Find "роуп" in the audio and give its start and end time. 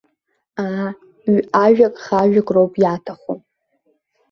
2.55-2.73